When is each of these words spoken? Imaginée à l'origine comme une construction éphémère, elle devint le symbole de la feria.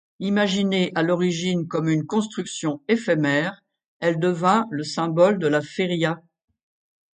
Imaginée 0.19 0.91
à 0.95 1.03
l'origine 1.03 1.67
comme 1.67 1.87
une 1.87 2.07
construction 2.07 2.81
éphémère, 2.87 3.63
elle 3.99 4.19
devint 4.19 4.65
le 4.71 4.83
symbole 4.83 5.37
de 5.37 5.45
la 5.45 5.61
feria. 5.61 6.23